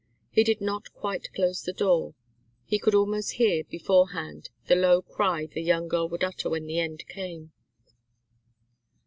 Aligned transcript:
He 0.31 0.43
did 0.43 0.61
not 0.61 0.91
quite 0.93 1.31
close 1.31 1.61
the 1.61 1.73
door. 1.73 2.15
He 2.65 2.79
could 2.79 2.95
almost 2.95 3.33
hear, 3.33 3.63
beforehand, 3.65 4.49
the 4.65 4.73
low 4.73 5.03
cry 5.03 5.45
the 5.45 5.61
young 5.61 5.87
girl 5.87 6.09
would 6.09 6.23
utter 6.23 6.49
when 6.49 6.65
the 6.65 6.79
end 6.79 7.05
came. 7.07 7.51